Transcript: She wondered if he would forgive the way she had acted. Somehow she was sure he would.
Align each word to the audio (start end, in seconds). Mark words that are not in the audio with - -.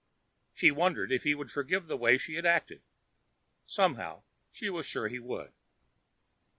She 0.51 0.71
wondered 0.71 1.11
if 1.11 1.25
he 1.25 1.35
would 1.35 1.51
forgive 1.51 1.85
the 1.85 1.95
way 1.95 2.17
she 2.17 2.33
had 2.33 2.43
acted. 2.43 2.81
Somehow 3.67 4.23
she 4.51 4.67
was 4.67 4.87
sure 4.87 5.07
he 5.09 5.19
would. 5.19 5.53